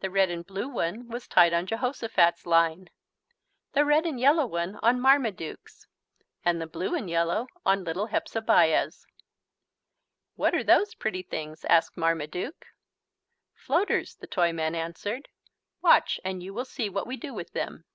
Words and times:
The 0.00 0.10
red 0.10 0.28
and 0.30 0.46
blue 0.46 0.68
one 0.68 1.08
was 1.08 1.26
tied 1.26 1.54
on 1.54 1.66
Jehosophat's 1.66 2.44
line, 2.44 2.90
the 3.72 3.86
red 3.86 4.04
and 4.04 4.20
yellow 4.20 4.44
one 4.44 4.78
on 4.82 5.00
Marmaduke's, 5.00 5.86
and 6.44 6.60
the 6.60 6.66
blue 6.66 6.94
and 6.94 7.08
yellow 7.08 7.46
on 7.64 7.82
little 7.82 8.08
Hepzebiah's. 8.08 9.06
"What 10.34 10.54
are 10.54 10.62
those 10.62 10.94
pretty 10.94 11.22
things?" 11.22 11.64
asked 11.70 11.96
Marmaduke. 11.96 12.66
"Floaters," 13.54 14.16
the 14.16 14.26
Toyman 14.26 14.74
answered. 14.74 15.30
"Watch 15.80 16.20
and 16.22 16.42
you 16.42 16.52
will 16.52 16.66
see 16.66 16.90
what 16.90 17.06
we 17.06 17.16
do 17.16 17.32
with 17.32 17.54
them." 17.54 17.86